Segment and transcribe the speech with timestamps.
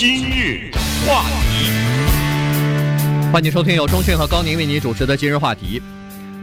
[0.00, 0.70] 今日
[1.04, 1.72] 话题，
[3.32, 5.82] 欢迎收听由中讯和高宁为你主持的今日话题。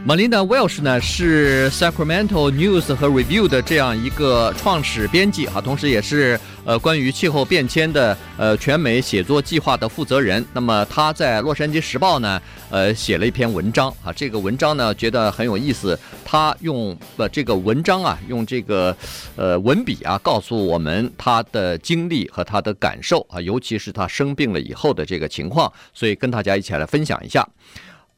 [0.06, 10.46] Melinda Welsh 呢是 Sacramento News 和 Review 的这样一个创始编辑啊，同时也是呃关于气候变迁的呃全美写作计划的负责人。
[10.52, 12.40] 那么他在洛杉矶时报呢
[12.70, 15.98] 呃写了一篇文章啊，这个文章呢觉得很有意思。
[16.24, 18.96] 他用呃这个文章啊，用这个
[19.34, 27.44] 呃文笔啊，告诉我们他的经历和他的感受啊，尤其是他生病了以后的这个情况，所以跟大家一起来分享一下。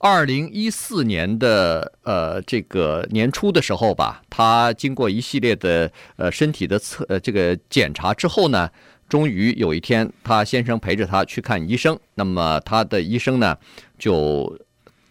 [0.00, 8.70] 二零一四年的呃这个年初的时候吧，他经过一系列的呃身体的测呃这个检查之后呢，
[9.08, 11.98] 终于有一天，他先生陪着他去看医生。
[12.14, 13.58] 那么他的医生呢，
[13.98, 14.56] 就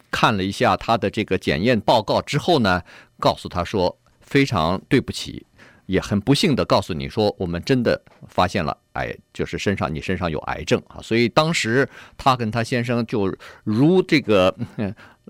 [0.10, 2.82] 看了一下他的这个检验报告之后呢，
[3.20, 5.46] 告诉他说，非常对不起。
[5.88, 10.99] 也很不幸的告诉你说，我们真的发现了癌，就是身上你身上有癌症啊！
[11.01, 11.87] 所以当时
[12.17, 13.33] 他跟他先生就
[13.63, 14.54] 如这个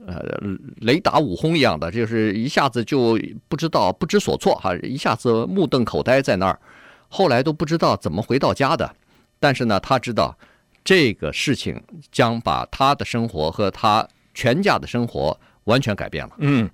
[0.05, 0.41] 呃
[0.81, 6.59] 雷打五轰一样的，就是一下子就不知道不知所措哈，一下子目瞪口呆在那儿，
[7.07, 8.95] 后来都不知道怎么回到家的。
[9.39, 10.37] 但是呢，他知道
[10.83, 11.81] 这个事情
[12.11, 16.33] 将把他的生活和他全家的生活完全改变了。
[16.39, 16.69] 嗯。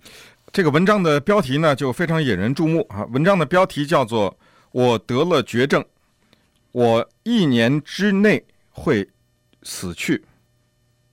[0.52, 3.04] 这个文章的标题呢，就非常引人注目啊！
[3.06, 4.38] 文章的标题叫做
[4.72, 5.84] “我得了绝症，
[6.74, 9.10] 我一年之内会
[9.64, 10.26] 死去”，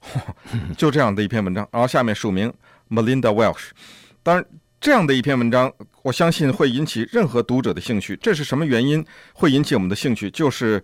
[0.77, 1.65] 就这样的一篇文章。
[1.71, 2.53] 然后下面署名
[2.89, 3.69] Melinda Welsh。
[4.21, 4.45] 当然，
[4.81, 5.73] 这样的一篇文章，
[6.03, 8.17] 我相信会引起任何读者的兴趣。
[8.17, 10.29] 这是什么原因会引起我们的兴趣？
[10.29, 10.83] 就是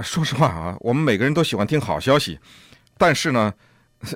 [0.00, 2.38] 说实话啊，我们每个人都喜欢听好消息，
[2.96, 3.52] 但是呢。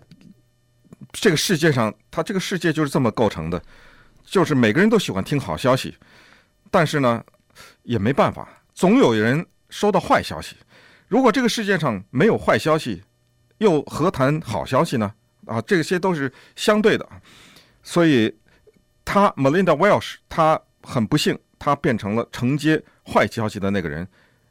[1.10, 3.62] 这个世界上，它这个世界就是这么构成的，
[4.24, 5.94] 就是每个人都喜欢听好消息，
[6.70, 7.22] 但是呢，
[7.82, 10.54] 也没办法，总有人收到坏消息。
[11.08, 13.02] 如果这个世界上没有坏消息，
[13.58, 15.12] 又何谈好消息呢？
[15.46, 17.08] 啊，这些都是相对的。
[17.82, 18.32] 所以，
[19.04, 24.06] 他 Melinda Welsh，他很不幸，他变成了承接坏消息的那个人。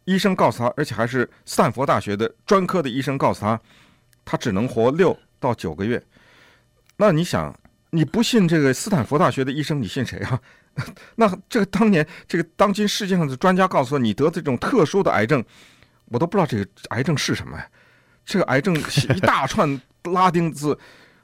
[0.05, 3.61] 医生告诉他，而且还是斯坦福大学的专科的医生告诉他，
[4.25, 6.03] 他只能活六到九个月。
[6.97, 7.57] 那你想，
[7.91, 10.41] 你不信这个斯坦福大学的医生，你信谁啊？
[11.15, 15.43] 那这个当年这个当今世界上的专家告诉我，你得这种特殊的癌症，
[16.05, 17.67] 我都不知道这个癌症是什么呀？
[18.25, 18.75] 这个癌症
[19.15, 20.77] 一大串拉丁字，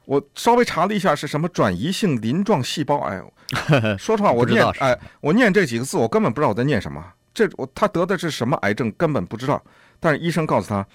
[0.04, 3.22] 我稍微查了一下是什么转移性鳞状细胞癌。
[3.96, 7.02] 说实话，我念哎，我念这几个字，我根本不知道我在念什么。
[7.32, 9.62] 这我他得的是什么癌症，根本不知道。
[9.98, 10.86] 但是医生告诉他，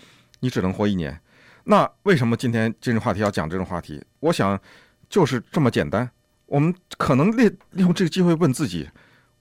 [0.42, 1.20] 你只能活一年。
[1.64, 4.04] 那为什么今天今日话题要讲这种话题？
[4.20, 4.60] 我想
[5.10, 6.08] 就是这么简单。
[6.54, 8.88] 我们可能利利用这个机会问自己：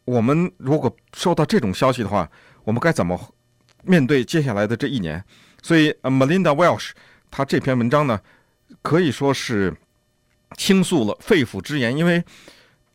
[0.06, 2.26] 我们如果收到这种消息的话，
[2.64, 3.20] 我们该怎么
[3.82, 5.22] 面对接下来的这一年？
[5.62, 6.92] 所以，Melinda Welsh
[7.30, 8.18] 她这篇文章呢，
[8.80, 9.76] 可以说是
[10.56, 12.24] 倾诉了肺腑之言，因为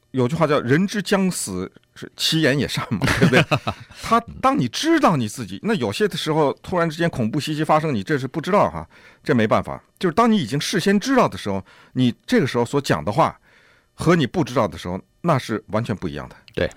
[0.09, 1.71] 有句话叫“人之将死”。
[1.93, 3.43] 是其言也善嘛，对不对？
[4.03, 8.87] 他当你知道你自己，那有些的时候突然之间恐怖袭击发生，你这是不知道哈，
[9.23, 9.83] 这没办法。
[9.97, 11.63] 就是当你已经事先知道的时候，
[11.93, 13.39] 你这个时候所讲的话
[13.99, 16.35] 和你不知道的时候，那是完全不一样的。
[16.53, 16.69] 对。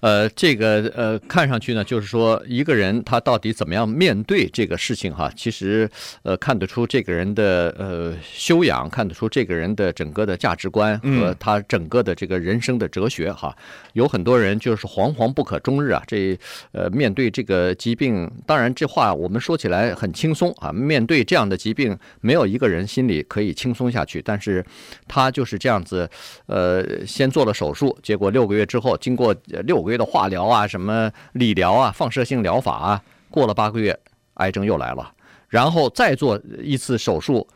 [0.00, 5.90] 呃，这个呃，看上去呢，就是说一个人他到底怎么样面对这个事情哈，其实
[6.22, 13.56] 呃，看得出这个人的呃修养，看得出这个人的整个的价值观和他整个的这个人生的哲学哈。
[13.94, 16.38] 有很多人就是惶惶不可终日啊，这
[16.72, 24.20] 呃，面对这个疾病，当然这话我们说起来很轻松啊，面对这样的疾病，没有一个人心里可以轻松下去。
[24.20, 24.64] 但是
[25.08, 26.08] 他就是这样子，
[26.44, 29.85] 呃，先做了手术，结果六个月之后，经过六。
[29.86, 33.96] 所谓的化疗啊，什么理疗啊，放射性疗法啊，过了八个月，
[34.34, 35.12] 癌症又来了，
[35.48, 37.46] 然后再做一次手术，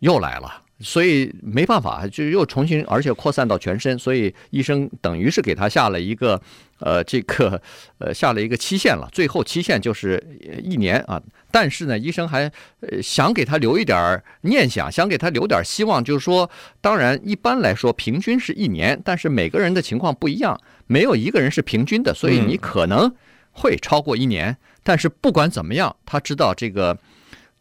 [0.00, 6.38] 又来了，所以没办法，就又重新，而且扩散到全身，所以医生等于是给他下了一个，
[6.80, 7.58] 呃，这个，
[7.96, 10.22] 呃，下了一个期限了，最后期限就是
[10.62, 11.18] 一年啊。
[11.50, 12.52] 但是呢，医生还
[13.02, 16.48] 想给他留一点念想，想给他留点希望，就是说，
[16.82, 20.60] 当然一般来说平均是一年，但是每个人的情况不一样。
[20.90, 23.14] 没有一个人是平均的，所以你可能
[23.52, 24.56] 会超过一年。
[24.82, 26.98] 但是不管怎么样，他知道这个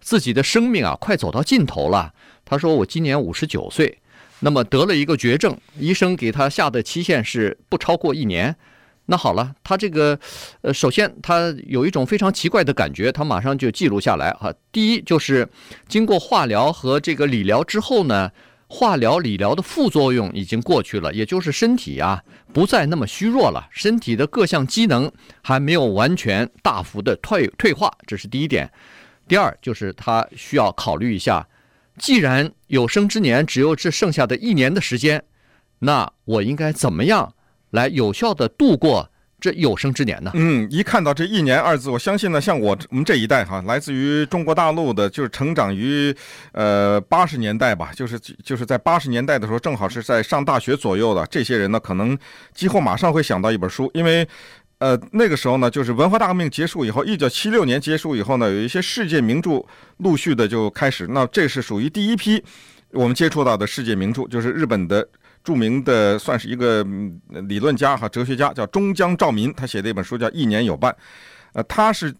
[0.01, 2.11] 自己的生命啊，快走到尽头了。
[2.43, 3.99] 他说：“我今年五十九岁，
[4.39, 8.55] 那么得了一个绝症，医生给他下的期限是不超过一年。
[9.05, 10.19] 那好了，他这个
[10.61, 14.51] 呃，首先他有一种非常奇怪的感觉，他马上就记录下来哈。
[14.71, 15.47] 第一就是
[15.87, 18.31] 经过化疗和这个理疗之后呢，
[18.71, 22.23] 化疗、理疗的副作用已经过去了，也就是身体啊
[22.53, 25.11] 不再那么虚弱了，身体的各项机能
[25.41, 28.71] 还没有完全大幅的退退化，这是第一点。
[29.27, 31.47] 第二就是他需要考虑一下，
[31.97, 35.23] 既然有生之年只有这剩下的一年的时间，
[35.79, 37.33] 那我应该怎么样
[37.71, 39.11] 来有效的度过？
[39.39, 40.31] 这有生之年呢？
[40.33, 46.13] 嗯，一看到这一年二字，我相信呢，像我我们这一代哈，来自于中国大陆的，就是成长于
[46.51, 52.17] 呃八十年代吧，就是就是在八十年代的时候，正好是在上大学左右的这些人呢，可能
[52.53, 54.27] 几乎马上会想到一本书，因为
[54.79, 59.65] 呃那个时候呢，就是文化大革命结束以后，一九七六年结束以后呢，有一些世界名著
[59.97, 62.43] 陆续的就开始，那这是属于第一批
[62.91, 65.07] 我们接触到的世界名著，就是日本的。
[65.43, 66.85] 著名的算是一个
[67.47, 70.91] 理论家哈，哲学家叫中江照民，他写的一本书叫《一年有半》。
[71.53, 72.13] 呃，他是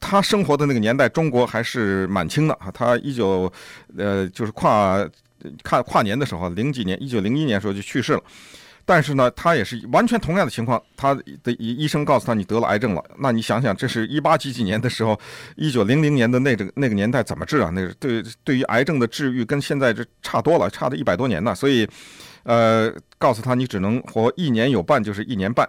[0.00, 2.70] 他生活的那个年代，中国还是满清的啊。
[2.72, 3.50] 他一九
[3.96, 5.08] 呃就是跨
[5.64, 8.22] 跨跨年的时候，零几年，一九零一年的时候就去世了。
[8.84, 13.04] 但是呢，他也是完全同样的情况，他的医生告诉他，你得了癌症了。
[13.18, 15.18] 那你想想，这是一八几几年的时候，
[15.56, 17.70] 一九零零年的那个那个年代怎么治啊？
[17.74, 21.54] 那个对对于癌症的治愈跟现在这差多了，差了一百多年呢。
[21.54, 21.86] 所以，
[22.48, 25.68] 呃，告诉他你只能活一年有半，就是一年半。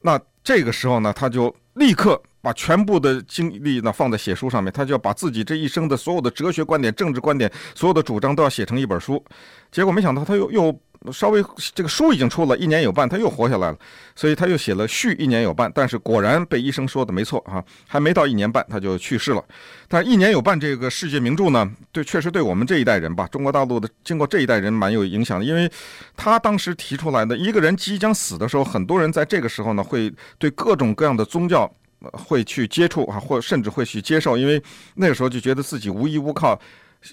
[0.00, 9.22] 那这个时候呢，他就立刻把全部的精力呢放在写书上面，他就要把自己这一生的所有的哲学观点、政治观点、所有的主张都要写成一本书。
[9.70, 10.80] 结果没想到他又又。
[11.12, 11.44] 稍微
[11.74, 13.78] 这个书已经出了一年有半，他又活下来了，
[14.14, 15.70] 所以他又写了续一年有半。
[15.74, 19.44] 但是果然被医生说的没错啊，还没到一年半他就去世了。
[19.88, 25.70] 但一年有半这个世界名著呢，对，确实对我们这一代人吧，中国大陆的经过这一代人蛮有影响的，因为
[26.16, 31.72] 他当时提出来的一个人即将死的时候，很多人在这个时候呢会对各种各样的宗教
[32.12, 34.60] 会去接触啊，或甚至会去接受，因为
[34.96, 36.58] 那个时候就觉得自己无依无靠，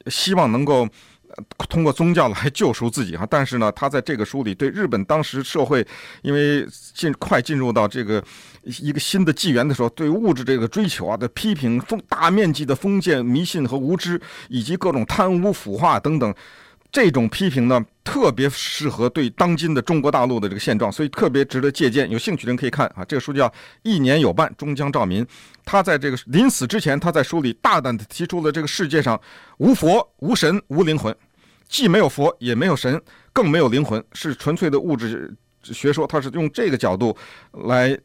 [0.08, 0.88] 希望能够。
[1.70, 5.86] 通过宗教来救赎自己哈，但是呢，他在这个书里对日本当时社会，
[6.22, 8.24] 因为进快进入到这个
[8.64, 16.34] 一个新的纪元的时候，对物质这个追求啊的批评，封大面积的封建迷信和无知，以及各种贪污腐化等等。
[16.94, 22.08] 这种批评呢，特别适合对当今的中国大陆的这个现状，所以特别值得借鉴。
[22.08, 23.50] 有兴趣的人可以看啊，这个书叫
[23.82, 25.26] 《一年有半》，终将照民。
[25.66, 29.20] 他在这个临死之前，他在书里大胆地提出了这个世界上
[29.58, 31.14] 无佛、无神、无灵魂，
[31.68, 33.02] 既没有佛，也没有神，
[33.34, 36.06] 更没有灵魂，是纯粹的物质学说。
[36.06, 37.18] 他是用这个角度
[37.64, 37.98] 来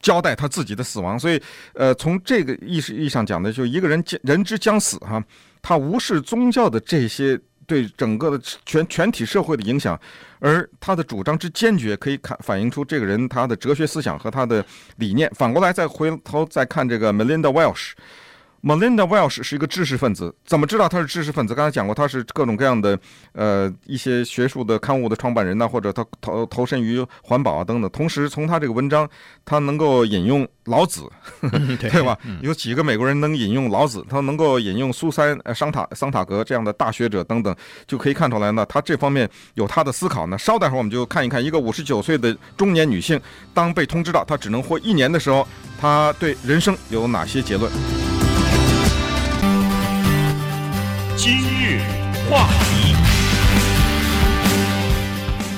[0.00, 1.18] 交代他自己的死亡。
[1.18, 1.38] 所以，
[1.74, 5.22] 呃，从这个意义上讲的，就一个人人之将死哈，
[5.60, 7.38] 他无视宗教的这些。
[7.72, 9.98] 对整个的全全体社会的影响，
[10.40, 14.62] 而他的主张之坚决，可以看反映出这个人他的哲学思想和他的
[14.96, 15.30] 理念。
[15.34, 17.92] 反过来再回头再看这个 Melinda Welsh。
[18.62, 21.52] Melinda Welsh 是一个知识分子，怎么知道他是知识分子？
[21.52, 22.96] 刚才讲过，他是各种各样的
[23.32, 27.90] 呃一些学术的刊物的创办人呐，或者他投投身于环保啊等等。
[27.90, 29.08] 同时，从他这个文章，
[29.44, 31.02] 他能够引用老子，
[31.40, 32.16] 呵呵对吧？
[32.40, 34.06] 有几个美国人能引用老子？
[34.08, 37.52] 他能够引用苏珊呃桑塔桑塔格这样的大学者等等，
[37.88, 40.38] 就可以看出来呢，他这方面有他的思考呢。
[40.38, 43.20] 稍待会儿我们就看一看一个五十九岁的中年女性，
[43.52, 45.44] 当被通知到她只能活一年的时候，
[45.80, 47.68] 她对人生有哪些结论？
[51.24, 51.78] 今日
[52.28, 52.96] 话题，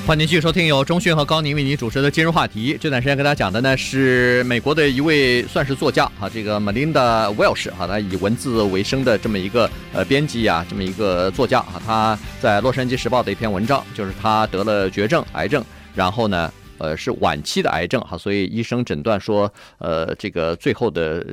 [0.07, 2.77] 欢迎继续收听由中讯和高宁为您主持的今日话题。
[2.79, 16.53] 这段时间跟大家讲的呢是美国的一位算是作家啊，这个 Melinda Welsh 啊，他以文字为生的这么一个呃编辑啊，这么一个作家啊，他在《洛杉矶时报》的一篇文章，就是他得了绝症癌症，然后呢。
[16.79, 21.25] 呃，是晚期的癌症哈，所以医生诊断说，呃，这个最后的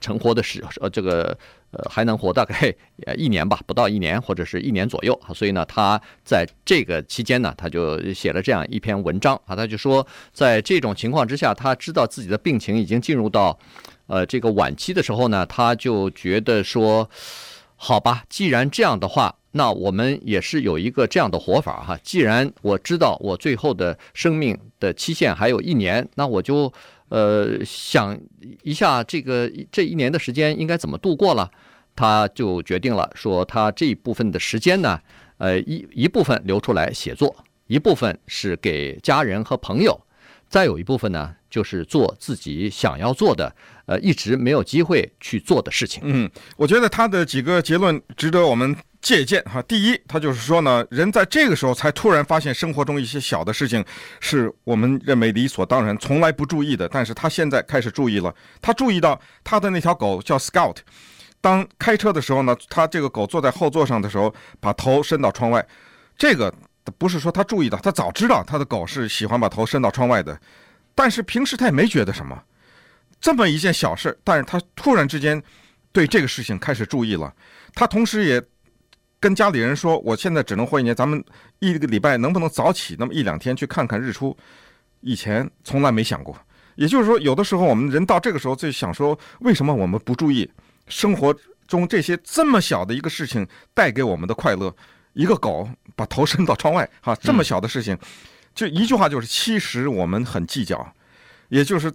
[0.00, 1.36] 成活的时，呃，这个
[1.70, 2.74] 呃还能活大概
[3.16, 13.58] 一年吧，不到一年或者是一年左右哈，所以呢，他在这个期间呢，他就写了这样一篇文章啊，他就说，在这种情况之下，他知道自己的病情已经进入到
[14.06, 17.08] 呃这个晚期的时候呢，他就觉得说，
[17.76, 19.36] 好吧，既然这样的话。
[19.56, 26.72] 那我们也是有一个这样的活法哈，既然我知道我最后的生命的期限还有一年，那我就
[27.08, 28.18] 呃想
[28.64, 31.48] 一下这个这一年的时间应该怎么度过了，
[31.94, 34.98] 他就决定了说他这一部分的时间呢，
[35.38, 37.32] 呃一一部分留出来写作，
[37.68, 39.96] 一部分是给家人和朋友，
[40.48, 43.54] 再有一部分呢就是做自己想要做的，
[43.86, 46.02] 呃一直没有机会去做的事情。
[46.04, 48.76] 嗯，我觉得他的几个结论值得我们。
[49.04, 53.84] 借鉴哈，第一，他就是说呢，人在这个时候才突然发现生活中一些小的事情，
[54.18, 56.88] 是我们认为理所当然、从来不注意的。
[56.88, 60.76] 但是他现在开始注意了，他注意到他的那条狗叫 Scout，
[61.42, 65.62] 当开车的时候呢，他这个狗坐在后座上的时候，把头伸到窗外，
[66.16, 66.50] 这个
[66.96, 70.40] 不是说他注意到，他早知道他的狗是喜欢把头伸到窗外的，
[70.94, 72.42] 但是平时他也没觉得什么。
[73.24, 75.42] 这么一件小事，但是他突然之间
[75.92, 77.32] 对这个事情开始注意了。
[77.74, 78.42] 他同时也
[79.18, 81.24] 跟家里人说：“我现在只能活一年，咱们
[81.58, 84.36] 一个礼拜能不能早起那么一两天去看看日出？”
[85.00, 86.36] 以前从来没想过。
[86.74, 90.46] 也就是说，有的时候我们人到这个时候就想说：为什么我们不注意
[90.88, 91.34] 生活
[91.66, 94.76] 中这些这么小的一个事情带给我们的快乐？
[95.14, 95.66] 一个狗
[95.96, 97.96] 把头伸到窗外，哈，这么小的事情，
[98.54, 100.94] 就一句话就是：其实我们很计较，
[101.48, 101.90] 也就是。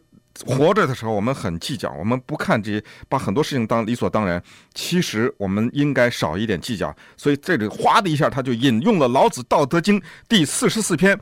[0.45, 4.41] 活着的时候，我们很计较，我们不看这些，把很多事情当理所当然。
[4.73, 6.95] 其实我们应该少一点计较。
[7.17, 11.19] 所以这里哗的一下，他就引用了老子《道德经》第四十四篇：“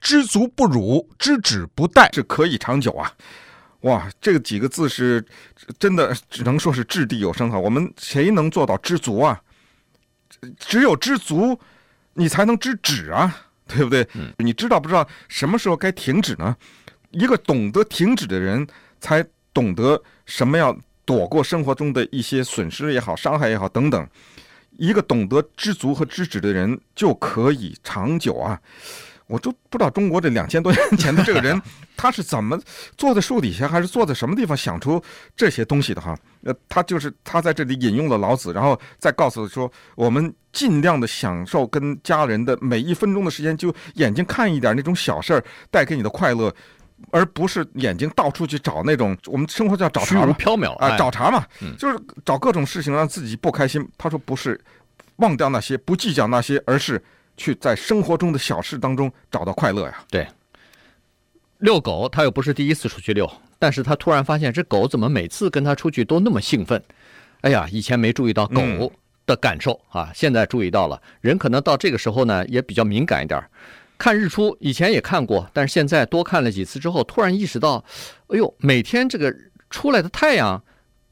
[0.00, 3.12] 知足不辱，知止不殆，这可以长久啊！”
[3.82, 5.24] 哇，这个几个字是
[5.78, 7.58] 真的，只能说是掷地有声哈。
[7.58, 9.40] 我们谁能做到知足啊？
[10.58, 11.56] 只有知足，
[12.14, 14.06] 你才能知止啊，对不对？
[14.38, 16.56] 你知道不知道什么时候该停止呢？
[17.18, 18.66] 一个懂得停止的人，
[19.00, 24.06] 才懂得什么要躲过生活中的一些损失也好、伤害也好等等。
[24.72, 28.60] 一个懂得知足和知止的人，就可以长久啊！
[29.28, 31.60] 我都不知道中国这两千多年前的这个人，
[31.96, 32.60] 他是怎么
[32.98, 35.02] 坐在树底下，还是坐在什么地方想出
[35.34, 36.14] 这些东西的哈？
[36.42, 46.54] 呃，他就是他在这里引用了老子，然后再告诉说，我们尽量的享受跟家人的每一分钟的时间，就眼睛看一点那种小事儿带给你的快乐。
[47.10, 53.86] 而不是眼睛到处去找那种我们生活叫找茬嘛，虚无缥缈啊，找茬嘛，嗯、就是找各种事情让自己不开心。
[53.98, 54.60] 他说不是
[55.16, 57.02] 忘掉那些，不计较那些，而是
[57.36, 60.04] 去在生活中的小事当中找到快乐呀。
[60.10, 60.26] 对，
[61.58, 66.82] 遛狗他又不是第一次出去遛，但是他突然发现这狗怎么每次跟他出去都那么兴奋？
[67.42, 68.90] 哎呀，以前没注意到狗
[69.26, 71.00] 的感受、嗯、啊，现在注意到了。
[71.20, 73.42] 人可能到这个时候呢，也比较敏感一点。
[73.98, 77.84] 看日出以前也看过，但是现在多看了几次之后，突然意识到，
[78.28, 79.34] 哎呦，每天这个
[79.70, 80.62] 出来的太阳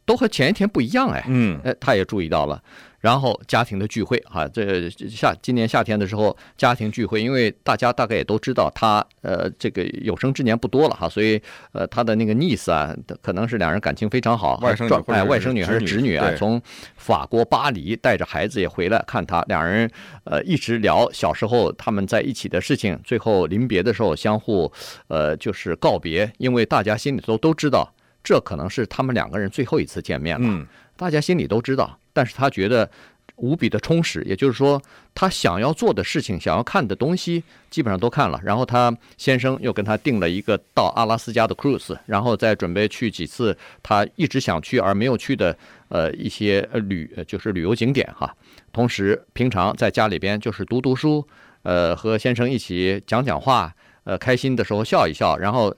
[0.05, 2.63] 都和前一天不一样哎，嗯，哎，他也注意到了。
[3.01, 11.39] 然后家庭的聚会啊，这夏今年夏天的时候家庭聚会，因为大家大概也都知道他呃这个有生之年不多了哈，所以
[11.73, 16.59] 呃他的那个 niece 啊，可能是两人感情非常好，外甥女哎外甥女还是侄女啊，从
[16.97, 19.91] 法国巴黎带着孩子也回来看他，两人
[20.25, 24.73] 呃一直聊小时候他们在一起的事情，最后临别的时候相互
[25.09, 27.93] 呃就是告别，因为大家心里头都知道
[28.25, 30.67] 这可能是他们两个人最后一次见面了，嗯，
[30.97, 31.97] 大家心里都知道。
[32.13, 32.89] 但是他觉得
[33.37, 34.81] 无比的充实，也就是说，
[35.15, 38.41] 他想要做的事情、想要看的东西，基本上都看了。
[38.45, 45.57] 然后他先生又跟他订了一个到阿拉斯加的 cruise，然后再准备去几次他一直想去而没有去的
[45.89, 48.33] 呃一些旅就是旅游景点哈。
[48.73, 51.27] 同时，平常在家里边就是读读书，
[51.63, 55.75] 呃，和先生一起讲讲话，呃，开心的时候笑一笑，然后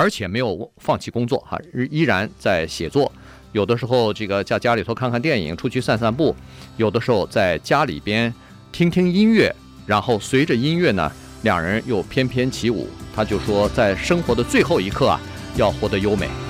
[0.00, 3.12] 而且没有放弃工作哈，依然在写作。
[3.52, 6.34] 有的时候，这个在家里头看看电影，出去散散步；
[6.78, 8.32] 有的时候在家里边
[8.72, 9.54] 听听音乐，
[9.84, 12.88] 然后随着音乐呢，两人又翩翩起舞。
[13.14, 15.20] 他就说，在生活的最后一刻啊，
[15.56, 16.49] 要活得优美。